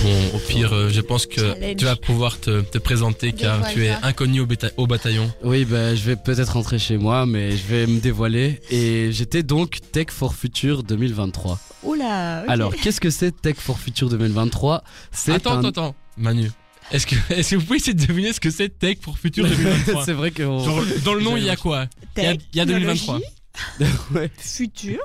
[0.03, 1.77] Bon, au pire, euh, je pense que Challenge.
[1.77, 5.33] tu vas pouvoir te, te présenter car Dévoile tu es inconnu au, béta- au bataillon.
[5.43, 8.61] Oui, ben, je vais peut-être rentrer chez moi, mais je vais me dévoiler.
[8.71, 11.59] Et j'étais donc Tech for Future 2023.
[11.85, 12.43] Oula.
[12.45, 12.51] ok.
[12.51, 16.51] Alors, qu'est-ce que c'est Tech for Future 2023 C'est Attends, un- attends, attends, Manu.
[16.93, 19.47] Est-ce que, est-ce que vous pouvez essayer de deviner ce que c'est Tech pour Futur
[19.47, 20.43] 2023 c'est vrai que.
[20.43, 20.65] on-
[21.05, 23.21] Dans le nom, il y a quoi il y a- il y a 2023.
[24.15, 24.31] Ouais.
[24.37, 24.99] Futur.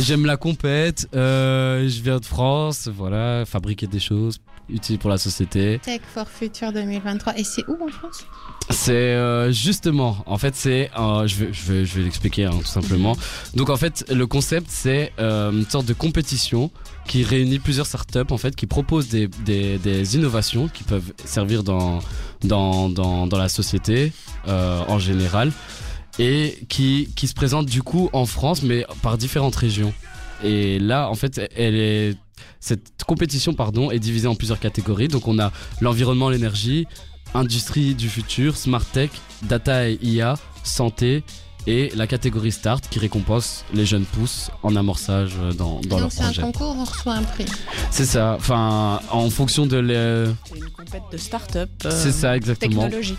[0.00, 4.38] J'aime la compète, euh, je viens de France, voilà, fabriquer des choses
[4.70, 5.78] utiles pour la société.
[5.82, 7.38] Tech for Future 2023.
[7.38, 8.24] Et c'est où en France?
[8.70, 12.50] C'est euh, justement, en fait, c'est, euh, je vais, je vais, je vais l'expliquer hein,
[12.58, 13.16] tout simplement.
[13.54, 16.70] Donc en fait, le concept, c'est euh, une sorte de compétition
[17.08, 21.98] qui réunit plusieurs startups en fait, qui proposent des, des, innovations qui peuvent servir dans
[22.42, 24.12] dans dans, dans la société
[24.46, 25.50] euh, en général
[26.18, 29.92] et qui qui se présentent du coup en France, mais par différentes régions.
[30.44, 32.14] Et là, en fait, elle est
[32.60, 35.08] cette compétition pardon est divisée en plusieurs catégories.
[35.08, 36.86] Donc on a l'environnement, l'énergie,
[37.34, 39.10] industrie du futur, smart tech,
[39.42, 41.24] data et IA, santé
[41.66, 46.12] et la catégorie start qui récompense les jeunes pousses en amorçage dans, dans leur Donc
[46.12, 46.42] c'est un projet.
[46.42, 47.44] concours, on reçoit un prix.
[47.90, 50.32] C'est ça, enfin en fonction de les...
[50.50, 51.68] C'est une compète de start-up.
[51.84, 52.82] euh, C'est ça exactement.
[52.84, 53.18] Technologique.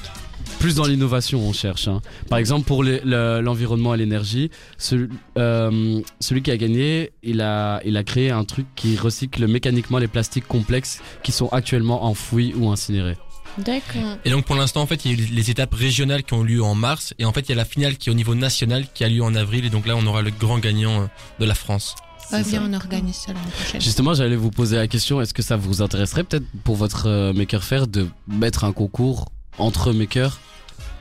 [0.57, 1.87] Plus dans l'innovation on cherche.
[1.87, 2.01] hein.
[2.27, 3.01] Par exemple pour le-
[3.41, 8.43] l'environnement et l'énergie, celui, euh, celui qui a gagné, il a, il a créé un
[8.45, 13.15] truc qui recycle mécaniquement les plastiques complexes qui sont actuellement enfouis ou incinérés.
[13.57, 14.17] D'accord.
[14.25, 16.43] Et donc pour l'instant en fait il y a eu les étapes régionales qui ont
[16.43, 18.35] lieu en mars et en fait il y a la finale qui est au niveau
[18.35, 21.05] national qui a lieu en avril et donc là on aura le grand gagnant euh,
[21.39, 21.95] de la France.
[22.31, 22.61] Bien, ça.
[22.61, 23.81] on organise ça l'année prochaine.
[23.81, 27.33] Justement, j'allais vous poser la question est-ce que ça vous intéresserait peut-être pour votre euh,
[27.33, 29.25] maker faire de mettre un concours
[29.57, 30.39] entre makers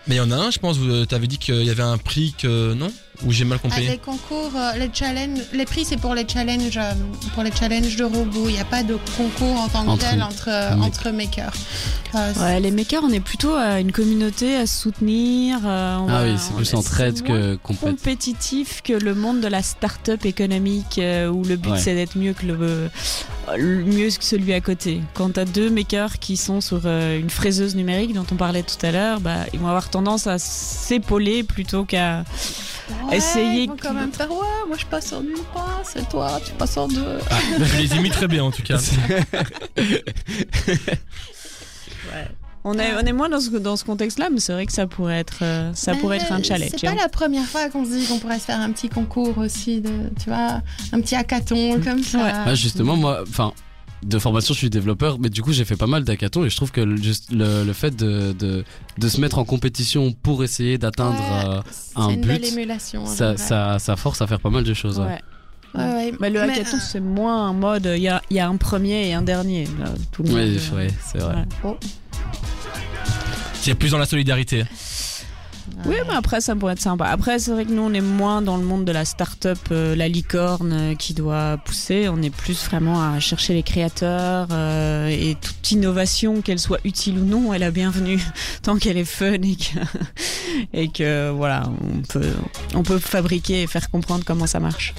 [0.06, 1.98] Mais il y en a un je pense, tu avais dit qu'il y avait un
[1.98, 2.90] prix que non?
[3.26, 6.26] Ou j'ai mal Ah, compris les concours, euh, les challenges, les prix c'est pour les
[6.28, 6.92] challenges, euh,
[7.34, 8.48] pour les challenges de robots.
[8.48, 11.52] Il n'y a pas de concours en tant que Entre- tel entre euh, entre makers.
[12.14, 15.58] Euh, Ouais, les makers, on est plutôt à une communauté à soutenir.
[15.64, 19.62] euh, Ah va- oui, c'est on- plus entraide que compétitif que le monde de la
[19.62, 21.78] start-up économique euh, où le but Ouais.
[21.78, 22.88] c'est d'être mieux que le, euh,
[23.84, 25.00] mieux que celui à côté.
[25.14, 28.86] Quand t'as deux makers qui sont sur euh, une fraiseuse numérique dont on parlait tout
[28.86, 32.24] à l'heure, bah, ils vont avoir tendance à s'épauler plutôt qu'à
[33.10, 36.40] ouais, Ils vont quand même faire ouais, moi je passe en une passe et toi
[36.44, 37.18] tu passes en deux.
[37.30, 38.78] Ah, je les imite très bien en tout cas.
[42.64, 44.86] On est, on est moins dans ce, dans ce contexte-là, mais c'est vrai que ça
[44.86, 46.72] pourrait être, euh, ça Mais pourrait être un challenge.
[46.76, 49.38] C'est pas la première fois qu'on se dit qu'on pourrait se faire un petit concours
[49.38, 50.60] aussi de, tu vois,
[50.92, 52.18] un petit hackathon comme ça.
[52.18, 52.32] Ouais.
[52.34, 53.52] Ah, justement, moi, enfin,
[54.02, 56.56] de formation, je suis développeur, mais du coup, j'ai fait pas mal d'hackathons et je
[56.56, 58.64] trouve que le, juste le, le fait de, de,
[58.96, 61.60] de se mettre en compétition pour essayer d'atteindre Ouais, euh,
[61.96, 63.04] un une but, émulation.
[63.06, 64.98] ça, ça, ça force à faire pas mal de choses.
[65.00, 65.06] ouais.
[65.06, 65.20] Ouais.
[65.74, 66.12] Ouais, ouais.
[66.20, 67.90] Mais le hackathon, euh, c'est moins un mode.
[67.94, 69.64] Il y a, il y a un premier et un dernier.
[69.78, 71.44] Là, tout le Ouais, monde, c'est vrai, c'est vrai.
[73.60, 74.64] C'est plus dans la solidarité.
[75.86, 77.06] Oui, mais après, ça pourrait être sympa.
[77.06, 79.94] Après, c'est vrai que nous, on est moins dans le monde de la start-up, euh,
[79.94, 82.08] la licorne euh, qui doit pousser.
[82.08, 87.18] On est plus vraiment à chercher les créateurs euh, et toute innovation, qu'elle soit utile
[87.18, 88.20] ou non, elle est bienvenue
[88.62, 89.78] tant qu'elle est fun et que,
[90.72, 92.32] et que voilà, on peut,
[92.74, 94.94] on peut fabriquer et faire comprendre comment ça marche.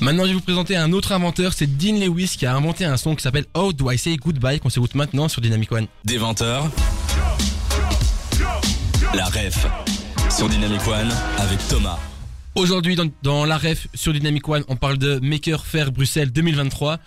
[0.00, 2.96] Maintenant, je vais vous présenter un autre inventeur, c'est Dean Lewis qui a inventé un
[2.96, 5.86] son qui s'appelle How Do I Say Goodbye qu'on s'écoute maintenant sur Dynamic One.
[6.04, 6.64] Des 20h.
[9.14, 9.66] La ref
[10.36, 11.96] sur Dynamic One avec Thomas.
[12.56, 16.98] Aujourd'hui, dans, dans la ref sur Dynamic One, on parle de Maker Faire Bruxelles 2023.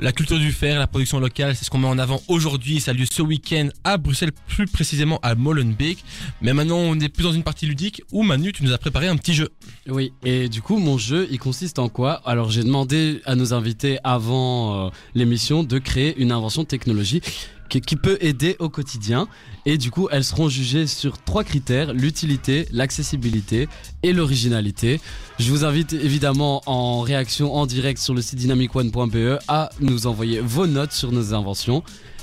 [0.00, 2.80] La culture du fer, la production locale, c'est ce qu'on met en avant aujourd'hui.
[2.80, 6.02] Ça a lieu ce week-end à Bruxelles, plus précisément à Molenbeek.
[6.40, 9.06] Mais maintenant, on est plus dans une partie ludique où Manu, tu nous as préparé
[9.06, 9.50] un petit jeu.
[9.88, 12.20] Oui, et du coup, mon jeu, il consiste en quoi?
[12.24, 17.48] Alors, j'ai demandé à nos invités avant euh, l'émission de créer une invention technologique
[17.80, 19.28] qui, peut aider au quotidien.
[19.64, 23.68] Et du coup, elles seront jugées sur trois critères l'utilité, l'accessibilité
[24.02, 25.00] et l'originalité.
[25.38, 30.40] Je vous invite évidemment en réaction en direct sur le site dynamicone.be à nous envoyer
[30.40, 31.82] vos notes sur nos inventions.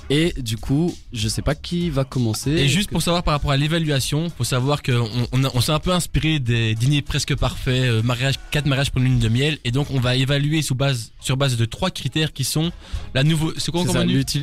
[0.10, 2.52] Et du coup, je sais pas qui va commencer.
[2.52, 5.92] Et juste pour savoir par rapport à l'évaluation, faut savoir qu'on on, s'est un peu
[5.92, 9.72] inspiré des dîners presque parfaits, euh, mariage, quatre mariages pour une lune de miel, et
[9.72, 12.72] donc on va évaluer sous base, sur base de trois critères qui sont
[13.14, 13.54] la nouveau,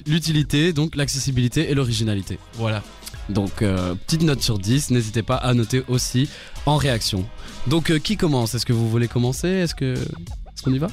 [0.07, 2.39] l'utilité, donc l'accessibilité et l'originalité.
[2.55, 2.83] Voilà.
[3.29, 6.29] Donc, euh, petite note sur 10, n'hésitez pas à noter aussi
[6.65, 7.27] en réaction.
[7.67, 8.55] Donc, euh, qui commence?
[8.55, 9.49] Est-ce que vous voulez commencer?
[9.49, 9.95] Est-ce que.
[9.95, 10.89] Est-ce qu'on y va?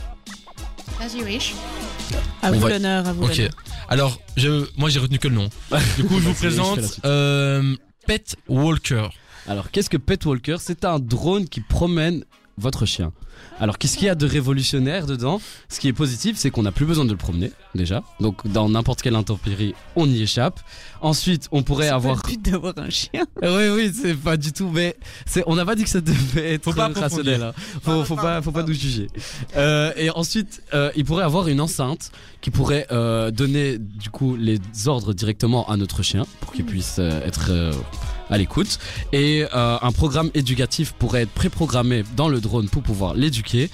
[1.00, 1.54] As you wish.
[2.42, 3.38] À vous va- l'honneur, à vous Ok.
[3.38, 3.52] l'honneur.
[3.89, 5.50] Alors, je, moi j'ai retenu que le nom.
[5.98, 7.76] Du coup, je vous présente euh,
[8.08, 9.08] Pet Walker.
[9.48, 10.56] Alors, qu'est-ce que Pet Walker?
[10.60, 12.24] C'est un drone qui promène
[12.58, 13.12] votre chien.
[13.60, 15.39] Alors, qu'est-ce qu'il y a de révolutionnaire dedans?
[15.69, 18.04] Ce qui est positif, c'est qu'on n'a plus besoin de le promener, déjà.
[18.19, 20.60] Donc, dans n'importe quelle intempérie, on y échappe.
[21.02, 22.15] Ensuite, on pourrait C'est pas avoir.
[22.15, 23.26] le but d'avoir un chien.
[23.41, 24.69] Oui, oui, c'est pas du tout.
[24.74, 27.43] Mais c'est, on n'a pas dit que ça devait être Faut pas rationnel.
[27.43, 27.54] hein.
[27.84, 29.08] Faut, faut pas, faut pas nous juger.
[29.56, 34.36] Euh, et ensuite, euh, il pourrait avoir une enceinte qui pourrait euh, donner du coup
[34.36, 37.72] les ordres directement à notre chien pour qu'il puisse euh, être euh,
[38.30, 38.80] à l'écoute.
[39.12, 43.70] Et euh, un programme éducatif pourrait être préprogrammé dans le drone pour pouvoir l'éduquer.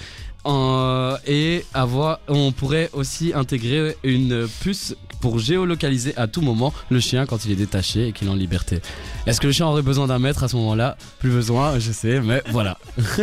[0.46, 6.98] Euh, et avoir, on pourrait aussi intégrer une puce pour géolocaliser à tout moment le
[6.98, 8.80] chien quand il est détaché et qu'il est en liberté.
[9.26, 10.96] Est-ce que le chien aurait besoin d'un maître à ce moment-là?
[11.18, 12.78] Plus besoin, je sais, mais voilà.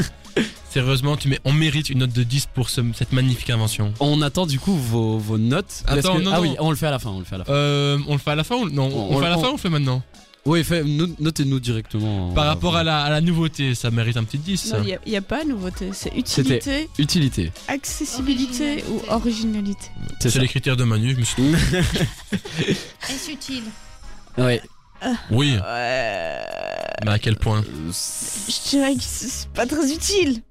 [0.69, 3.93] Sérieusement, tu mets, on mérite une note de 10 pour ce- cette magnifique invention.
[3.99, 5.83] On attend du coup vos, vos notes.
[5.87, 6.41] Attends, que- non, ah non.
[6.43, 7.51] oui, on le fait à la fin, on le fait à la fin.
[7.53, 9.37] Euh, on le fait à la fin ou non On, On- le fait à la
[9.37, 10.03] fin ou on le fait maintenant?
[10.47, 10.63] Oui,
[11.19, 12.31] notez-nous directement.
[12.33, 14.57] Par euh, rapport à la, à la nouveauté, ça mérite un petit 10.
[14.57, 14.77] ça.
[14.79, 15.89] Non, il n'y a, pas nouveauté.
[15.91, 17.51] C'est utilité, Utilité.
[17.67, 19.87] accessibilité ou originalité.
[20.21, 21.11] C'est les critères de Manu.
[21.15, 21.43] je me suis-
[23.09, 23.63] Est-ce utile?
[24.37, 24.61] Ouais.
[25.29, 26.39] Oui, Ouais.
[27.05, 27.63] mais à quel point?
[27.89, 30.41] Je dirais que c'est pas très utile.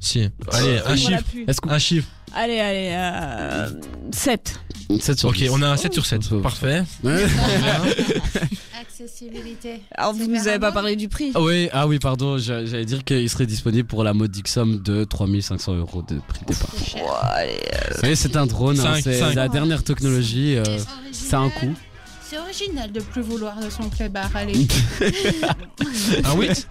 [0.00, 0.28] Si.
[0.52, 1.22] Allez, un chiffre.
[1.24, 1.44] plus.
[1.46, 1.68] Est-ce qu'on.
[1.70, 2.08] Un chiffre.
[2.34, 3.70] Allez, allez, euh,
[4.10, 4.58] 7.
[5.00, 5.50] 7 sur Ok, 10.
[5.50, 6.22] on a un 7 sur 7.
[6.24, 6.40] ça va.
[6.42, 6.82] Parfait.
[9.04, 9.10] Ouais.
[9.10, 9.80] Accessibilité.
[9.96, 11.32] Alors, vous C'est nous avez pas parlé du prix.
[11.34, 14.80] Ah oui, ah oui, pardon, j'a- j'allais dire qu'il serait disponible pour la modique somme
[14.82, 16.70] de 3500 euros de prix de départ.
[17.22, 17.58] Allez,
[18.02, 21.74] Oui, c'est un drone, hein, c'est la dernière technologie, euh, C'est c'est un original.
[21.74, 21.80] coût.
[22.26, 24.30] C'est original de plus vouloir de son clébard.
[24.34, 24.66] Allez.
[26.24, 26.68] Un 8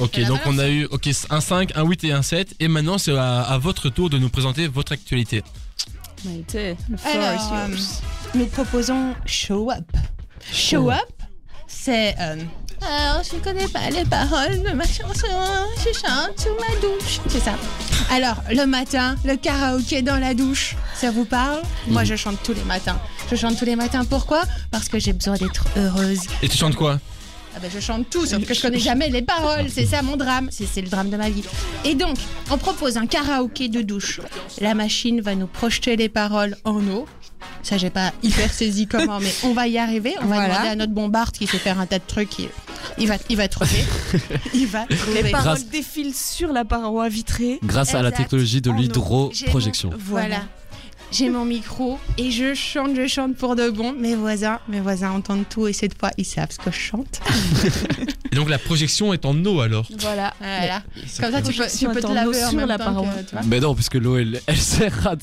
[0.00, 2.54] Ok, donc on a eu ok, un 5, un 8 et un 7.
[2.60, 5.42] Et maintenant, c'est à, à votre tour de nous présenter votre actualité.
[6.22, 6.44] Floor
[7.04, 7.66] Alors, euh,
[8.36, 9.84] nous proposons Show Up.
[10.52, 10.98] Show Up,
[11.66, 12.14] c'est.
[12.20, 12.36] euh,
[12.80, 15.26] alors, je connais pas les paroles de ma chanson,
[15.78, 17.18] je chante sous ma douche.
[17.28, 17.54] C'est ça.
[18.10, 21.60] Alors, le matin, le karaoké dans la douche, ça vous parle?
[21.88, 22.98] Moi, je chante tous les matins.
[23.30, 24.04] Je chante tous les matins.
[24.04, 24.44] Pourquoi?
[24.70, 26.20] Parce que j'ai besoin d'être heureuse.
[26.42, 27.00] Et tu chantes quoi?
[27.56, 29.66] Ah ben, je chante tout, sauf que je connais jamais les paroles.
[29.68, 30.48] C'est ça mon drame.
[30.52, 31.42] C'est c'est le drame de ma vie.
[31.84, 32.16] Et donc,
[32.50, 34.20] on propose un karaoké de douche.
[34.60, 37.06] La machine va nous projeter les paroles en eau.
[37.62, 40.14] Ça, j'ai pas hyper saisi comment, mais on va y arriver.
[40.22, 42.38] On va demander à notre bombarde qui sait faire un tas de trucs.
[42.38, 42.48] Il,
[42.98, 43.84] il va, il va trouver.
[44.54, 45.22] il va trouver.
[45.22, 47.58] Les paroles Grâce- défilent sur la paroi vitrée.
[47.64, 49.90] Grâce à la technologie de l'hydroprojection.
[49.98, 50.42] Voilà.
[51.10, 53.92] J'ai mon micro et je chante, je chante pour de bon.
[53.92, 57.20] Mes voisins, mes voisins entendent tout et cette fois ils savent ce que je chante.
[58.30, 59.88] Et donc la projection est en eau alors.
[60.00, 60.34] Voilà.
[60.38, 60.82] Voilà.
[61.18, 63.40] Comme ça tu peux, tu peux te laver en même la temps que- vois.
[63.46, 65.14] Mais non, puisque l'eau elle, elle sert à,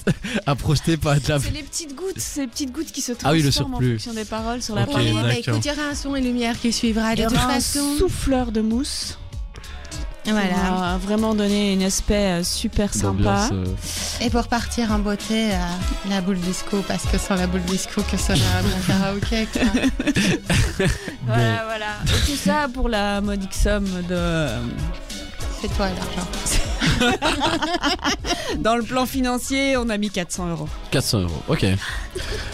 [0.51, 1.39] à projeter pas de la.
[1.39, 4.13] C'est les petites gouttes, ces petites gouttes qui se Ah oui, le transforment en fonction
[4.13, 6.59] des paroles sur la Ok, Oui, bah, écoute, il y aura un son et lumière
[6.59, 7.13] qui suivra.
[7.15, 9.19] De y toute façon, souffleur de mousse.
[10.31, 10.97] Voilà.
[11.01, 13.49] Vraiment donner un aspect euh, super sympa.
[13.51, 13.65] euh,
[14.21, 15.57] Et pour partir en beauté, euh,
[16.09, 19.61] la boule disco, parce que sans la boule disco, que sera mon karaoké quoi.
[21.27, 21.95] Voilà, voilà.
[22.05, 24.47] Et tout ça pour la modique somme de.
[25.61, 26.27] C'est toi l'argent.
[28.59, 30.69] Dans le plan financier, on a mis 400 euros.
[30.91, 31.65] 400 euros, ok.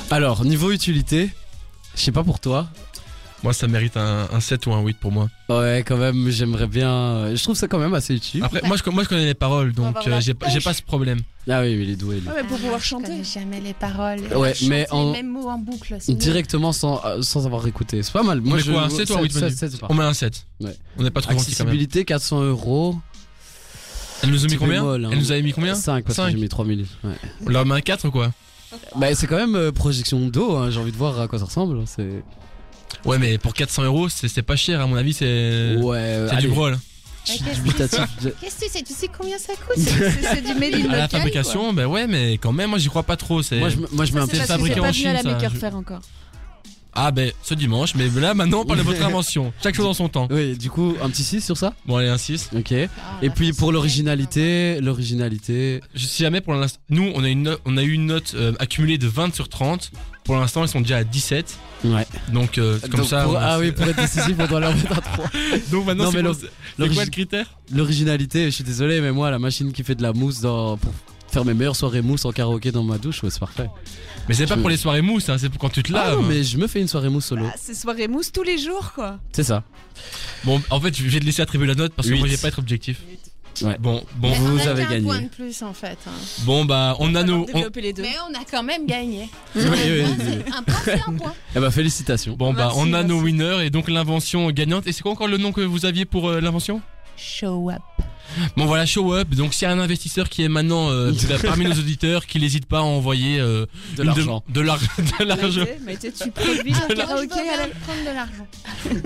[0.10, 1.30] Alors, niveau utilité,
[1.96, 2.68] je sais pas pour toi.
[3.43, 5.27] Moi, ça mérite un, un 7 ou un 8 pour moi.
[5.49, 7.34] Ouais, quand même, j'aimerais bien.
[7.36, 8.43] Je trouve ça quand même assez utile.
[8.43, 11.21] Après, moi, je, moi, je connais les paroles, donc euh, j'ai pas ce problème.
[11.49, 12.19] Ah oui, il est doué.
[12.19, 12.27] lui.
[12.27, 13.06] Ouais, mais pour Ah, pouvoir je chanter.
[13.08, 14.19] connais jamais les paroles.
[14.36, 15.97] Ouais, Je mais en- les mêmes mots en boucle.
[16.10, 18.04] Directement sans, euh, sans avoir écouté.
[18.04, 18.41] C'est pas mal.
[18.41, 19.88] Moi, met je quoi, un 7 ou un 8, Manu c'est pas.
[19.89, 20.45] On met un 7.
[20.60, 20.75] Ouais.
[20.99, 21.69] On n'est pas trop gentil quand même.
[21.69, 22.95] Accessibilité 400 euros.
[24.21, 25.10] Elle nous a mis combien bémol, hein.
[25.12, 26.25] Elle nous avait mis combien 5 parce Cinq.
[26.27, 26.86] que j'ai mis 3000.
[27.04, 27.10] Ouais.
[27.47, 28.32] On leur met un 4 ou quoi
[28.95, 30.56] Bah, c'est quand même euh, projection d'eau.
[30.58, 31.82] hein, J'ai envie de voir à quoi ça ressemble.
[31.88, 32.23] C'est.
[33.06, 36.38] Ouais, mais pour 400 euros, c'est c'est pas cher, à mon avis, c'est Ouais, c'est
[36.38, 36.73] du brol.
[36.73, 36.80] Ouais,
[37.45, 40.73] qu'est-ce que que tu sais Tu sais combien ça coûte C'est- C'est c'est du made
[40.73, 43.43] in À la fabrication, bah ouais, mais quand même, moi j'y crois pas trop.
[43.43, 44.38] c'est- Moi, je, moi, je mets un C'est.
[44.38, 46.01] C'est fabriqué c'est en pas Chine, la Maker je- Faire encore.
[46.93, 49.54] Ah ben ce dimanche, mais là maintenant on parle de votre invention.
[49.63, 50.27] Chaque chose en son temps.
[50.30, 52.49] Oui, du coup, un petit 6 sur ça Bon allez un 6.
[52.54, 52.73] Ok.
[52.73, 52.89] Et
[53.34, 55.80] puis pour l'originalité, l'originalité.
[55.95, 56.80] Je sais jamais pour l'instant.
[56.89, 59.47] Nous on a une note- on a eu une note euh, accumulée de 20 sur
[59.47, 59.91] 30.
[60.24, 61.58] Pour l'instant ils sont déjà à 17.
[61.86, 62.06] Ouais.
[62.32, 63.24] Donc euh, c'est comme Donc, ça.
[63.24, 65.26] pour- ah oui, pour être décisif, on doit leur mettre un 3.
[65.72, 69.40] Donc maintenant Non, c'est mais quoi, le critère L'originalité, je suis désolé, mais moi, la
[69.40, 70.94] machine qui fait de la mousse dans, pour
[71.32, 73.68] faire mes meilleures soirées mousse en karaoké dans ma douche, ouais, c'est parfait.
[74.30, 76.20] Mais c'est pas pour les soirées mousse, hein, c'est pour quand tu te Ah laves.
[76.20, 77.46] non, mais je me fais une soirée mousse solo.
[77.50, 79.18] Ah, c'est soirée mousse tous les jours, quoi.
[79.32, 79.64] C'est ça.
[80.44, 82.20] Bon en fait je vais te laisser attribuer la note parce que Huit.
[82.20, 82.98] moi je vais pas être objectif.
[83.63, 83.78] Ouais.
[83.80, 85.02] Bon bon Mais vous on a avez gagné.
[85.06, 85.97] point de plus en fait.
[86.08, 86.12] hein.
[86.45, 87.41] bon bah on a nos.
[87.41, 88.02] on- Développer les deux.
[88.04, 89.30] Mais on a quand même gagné.
[89.56, 90.54] Oui, oui, oui.
[90.58, 91.34] Un point, c'est un point.
[91.56, 92.34] Eh bah, félicitations.
[92.36, 94.88] Bon bah Merci, on a nos winners et donc l'invention gagnante.
[94.88, 96.82] Et c'est quoi encore le nom que vous aviez pour euh, l'invention?
[97.17, 97.82] Show up.
[98.58, 99.30] Bon voilà, show up.
[99.30, 101.12] Donc s'il y a un investisseur qui est maintenant euh,
[101.44, 103.65] parmi nos auditeurs, qui n'hésite pas à envoyer euh,
[103.98, 104.44] De l'argent.
[104.50, 104.80] De, l'ar-
[105.20, 105.65] de l'argent.
[105.86, 108.48] Maïté, tu produis un karaoké prendre de l'argent.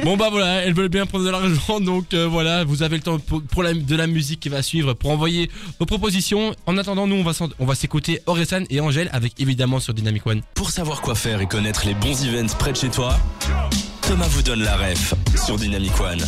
[0.03, 3.03] Bon bah voilà, elles veulent bien prendre de l'argent, donc euh, voilà, vous avez le
[3.03, 6.53] temps pour, pour la, de la musique qui va suivre pour envoyer vos propositions.
[6.65, 9.93] En attendant, nous on va s'en- on va s'écouter Oresan et Angèle avec évidemment sur
[9.93, 10.41] Dynamic One.
[10.53, 13.17] Pour savoir quoi faire et connaître les bons events près de chez toi,
[14.01, 15.13] Thomas vous donne la ref
[15.45, 16.19] sur Dynamic One.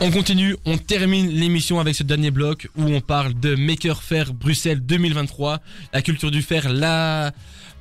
[0.00, 4.32] On continue, on termine l'émission avec ce dernier bloc où on parle de Maker Faire
[4.32, 5.58] Bruxelles 2023,
[5.92, 7.32] la culture du fer, la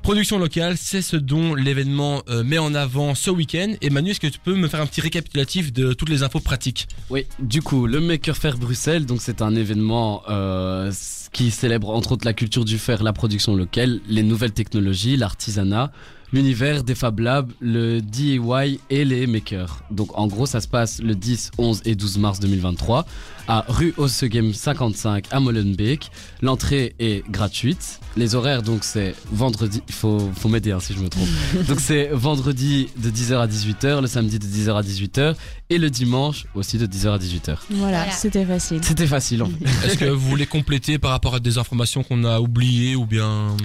[0.02, 3.74] production locale, c'est ce dont l'événement euh, met en avant ce week-end.
[3.82, 6.40] Et Manu, est-ce que tu peux me faire un petit récapitulatif de toutes les infos
[6.40, 6.88] pratiques?
[7.12, 10.92] Oui, du coup, le Maker Faire Bruxelles, donc c'est un événement euh,
[11.34, 15.92] qui célèbre entre autres la culture du fer, la production locale, les nouvelles technologies, l'artisanat,
[16.34, 19.82] l'univers des Fab Labs, le DIY et les makers.
[19.92, 23.06] Donc en gros, ça se passe le 10, 11 et 12 mars 2023
[23.50, 26.12] à rue Ossegem 55 à Molenbeek.
[26.42, 28.02] L'entrée est gratuite.
[28.18, 31.30] Les horaires, donc c'est vendredi, il faut, faut m'aider hein, si je me trompe.
[31.68, 35.36] donc c'est vendredi de 10h à 18h, le samedi de 10h à 18h
[35.70, 37.58] et le dimanche aussi de 10h à 18h.
[37.70, 38.12] Voilà, Voilà.
[38.12, 38.80] c'était facile.
[38.84, 39.64] C'était facile en fait.
[39.88, 43.56] Est-ce que vous voulez compléter par rapport à des informations qu'on a oubliées ou bien...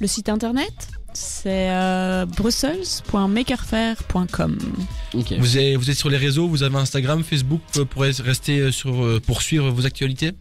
[0.00, 4.58] Le site internet, c'est euh, brussels.makerfair.com.
[5.38, 8.72] Vous êtes, vous êtes sur les réseaux, vous avez Instagram, Facebook euh, pour rester euh,
[8.72, 10.32] sur, euh, pour suivre vos actualités?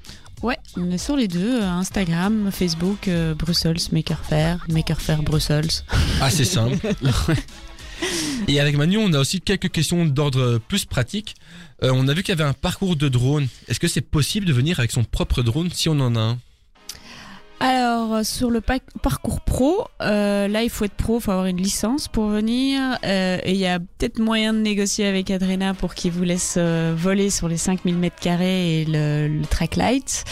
[0.42, 5.70] Ouais, on est sur les deux, Instagram, Facebook, euh, Brussels, Makerfair, Makerfair Brussels.
[6.20, 6.80] Assez simple.
[8.48, 11.36] Et avec Manu, on a aussi quelques questions d'ordre plus pratique.
[11.84, 13.48] Euh, on a vu qu'il y avait un parcours de drone.
[13.68, 16.40] Est-ce que c'est possible de venir avec son propre drone si on en a un?
[17.63, 21.30] Alors, euh, sur le pa- parcours pro, euh, là, il faut être pro, il faut
[21.30, 22.82] avoir une licence pour venir.
[23.04, 27.30] euh, il y a peut-être moyen de négocier avec Adrena pour qu'il vous laisse voler
[27.30, 30.24] sur les 5000 mètres carrés et le, le track light.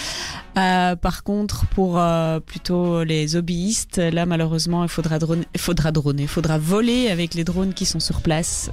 [0.58, 2.02] Euh, par contre, pour
[2.48, 7.36] plutôt les hobbyistes, là, malheureusement, il faudra drone, il faudra droner, il faudra voler avec
[7.36, 8.72] les drones qui sont sur place,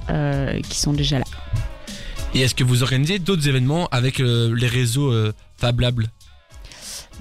[0.67, 1.25] qui sont déjà là.
[2.33, 5.13] Et est-ce que vous organisez d'autres événements avec les réseaux
[5.57, 6.01] Fab Lab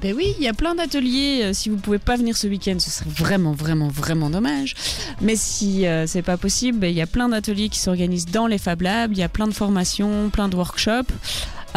[0.03, 1.41] Ben oui, il y a plein d'ateliers.
[1.45, 4.75] Euh, Si vous pouvez pas venir ce week-end, ce serait vraiment, vraiment, vraiment dommage.
[5.23, 8.47] Mais si euh, c'est pas possible, ben, il y a plein d'ateliers qui s'organisent dans
[8.47, 9.13] les Fab Labs.
[9.13, 11.11] Il y a plein de formations, plein de workshops.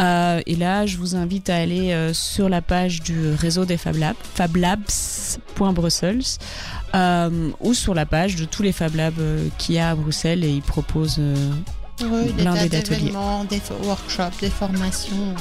[0.00, 3.76] Euh, et là, je vous invite à aller euh, sur la page du réseau des
[3.78, 6.22] Fab Labs, fablabs.brussels,
[7.60, 9.20] ou sur la page de tous les Fab Labs
[9.58, 11.20] qu'il y a à Bruxelles et ils proposent.
[12.02, 12.98] Oui, des Blindé tas d'ateliers.
[12.98, 15.34] d'événements, des workshops, des formations.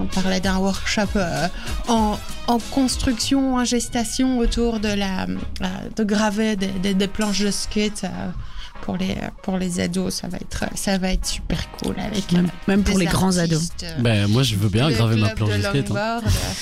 [0.00, 1.48] On parlait d'un workshop euh,
[1.88, 7.40] en, en construction, en gestation autour de la euh, de graver des, des- des planches
[7.42, 8.08] de skate euh,
[8.82, 10.12] pour les pour les ados.
[10.14, 13.36] Ça va être ça va être super cool avec même, euh, même pour les grands
[13.38, 13.68] ados.
[14.00, 15.90] Ben moi je veux bien le graver ma planche de de skate.
[15.96, 16.20] hein.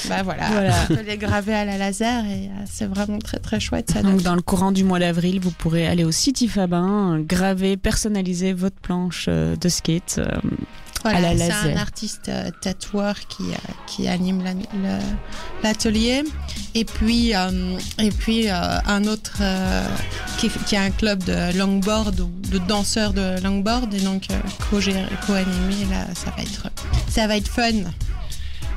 [0.08, 0.74] bah voilà, Voilà.
[0.90, 3.90] on peut les graver à la laser et c'est vraiment très très chouette.
[3.92, 7.76] Ça Donc dans le courant du mois d'avril, vous pourrez aller au City Fabin, graver,
[7.78, 10.20] personnaliser votre planche de skate.
[11.02, 14.52] Voilà, à la c'est un artiste euh, tatoueur qui, euh, qui anime la-
[14.98, 15.04] le-
[15.62, 16.22] l'atelier.
[16.74, 19.86] Et puis, euh, et puis euh, un autre euh,
[20.38, 23.92] qui, qui a un club de longboard ou de danseurs de longboard.
[23.94, 24.38] Et donc, euh,
[24.70, 26.68] co-animé, là, ça va être,
[27.08, 27.70] ça va être fun.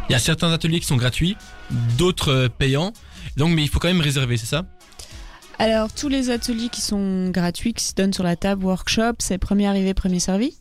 [0.10, 1.38] Il y a certains ateliers qui sont gratuits,
[1.98, 2.94] d'autres payants.
[3.38, 4.64] Donc, mais il faut quand même réserver, c'est ça?
[5.64, 9.38] Alors tous les ateliers qui sont gratuits, qui se donnent sur la table, workshop, c'est
[9.38, 10.58] premier arrivé, premier servi.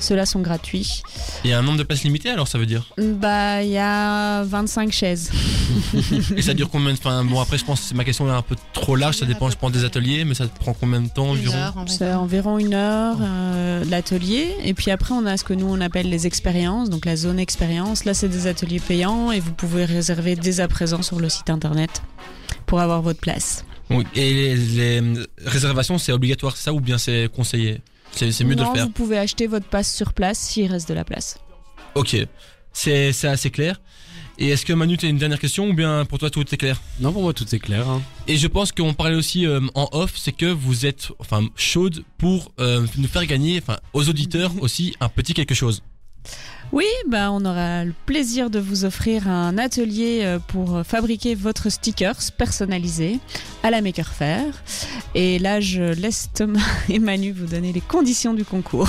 [0.00, 1.02] Ceux-là sont gratuits.
[1.44, 3.76] Il y a un nombre de places limitées alors ça veut dire Bah il y
[3.76, 5.30] a 25 chaises.
[6.36, 8.40] Et ça dure combien de Enfin bon après je pense que ma question est un
[8.40, 11.34] peu trop large, ça dépend je pense des ateliers, mais ça prend combien de temps
[11.34, 11.86] Une environ heure, environ.
[11.98, 14.56] C'est environ une heure euh, l'atelier.
[14.64, 17.38] Et puis après, on a ce que nous, on appelle les expériences, donc la zone
[17.38, 18.06] expérience.
[18.06, 21.50] Là, c'est des ateliers payants et vous pouvez réserver dès à présent sur le site
[21.50, 22.02] internet
[22.64, 23.66] pour avoir votre place.
[23.90, 24.04] Oui.
[24.14, 24.56] Et les,
[25.00, 27.80] les réservations, c'est obligatoire, c'est ça ou bien c'est conseillé?
[28.12, 28.86] C'est mieux de Non, le faire?
[28.86, 31.38] vous pouvez acheter votre passe sur place s'il reste de la place.
[31.94, 32.16] Ok,
[32.72, 33.80] c'est c'est assez clair.
[34.38, 36.56] Et est-ce que Manu, tu as une dernière question ou bien pour toi tout est
[36.58, 36.80] clair?
[37.00, 37.88] Non, pour moi, tout est clair.
[37.88, 38.02] hein.
[38.26, 42.04] Et je pense qu'on parlait aussi euh, en off, c'est que vous êtes enfin chaude
[42.18, 45.82] pour euh, nous faire gagner, enfin aux auditeurs aussi un petit quelque chose.
[46.72, 51.70] Oui, ben on aura le plaisir de vous offrir un atelier euh, pour fabriquer votre
[51.70, 53.18] stickers personnalisé
[53.62, 54.44] à la Maker Faire.
[55.14, 56.60] Et là, je laisse Thomas
[56.90, 58.88] et Manu vous donner les conditions du concours.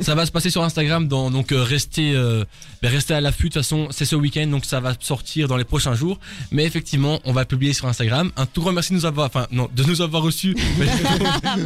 [0.00, 2.44] ça va se passer sur Instagram, dans, donc euh, restez, euh,
[2.82, 3.48] ben, restez à l'affût.
[3.48, 6.18] De toute façon, c'est ce week-end, donc ça va sortir dans les prochains jours.
[6.52, 8.30] Mais effectivement, on va le publier sur Instagram.
[8.36, 10.54] Un tout grand merci de nous avoir, enfin non, de nous avoir reçus.
[10.78, 10.86] Mais-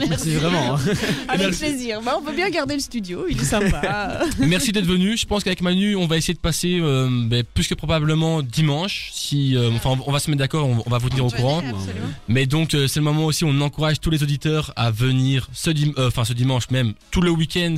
[0.09, 0.77] Merci vraiment.
[0.77, 0.81] hein.
[1.29, 1.59] Avec Merci.
[1.61, 2.01] plaisir.
[2.03, 4.21] Ben, on peut bien garder le studio, il est sympa.
[4.39, 5.17] merci d'être venu.
[5.17, 9.11] Je pense qu'avec Manu, on va essayer de passer euh, ben, plus que probablement dimanche.
[9.13, 11.59] Si, euh, enfin, on va se mettre d'accord, on, on va vous tenir au courant.
[11.59, 12.09] Absolument.
[12.29, 15.49] Mais donc euh, c'est le moment aussi où on encourage tous les auditeurs à venir
[15.53, 17.77] ce, dim- euh, enfin, ce dimanche même, tout le week-end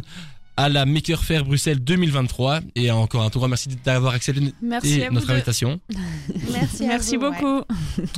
[0.57, 2.61] à la Maker Faire Bruxelles 2023.
[2.75, 5.81] Et encore un tout grand merci d'avoir accepté Merci notre invitation.
[6.53, 7.31] Merci, Merci vous, ouais.
[7.41, 7.63] beaucoup.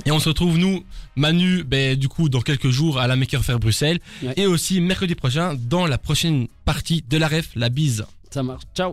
[0.06, 0.82] Et on se retrouve nous,
[1.14, 4.00] Manu, ben, du coup dans quelques jours à la Maker Faire Bruxelles.
[4.22, 4.32] Ouais.
[4.36, 8.04] Et aussi mercredi prochain dans la prochaine partie de la ref, la bise.
[8.30, 8.62] Ça marche.
[8.74, 8.92] Ciao.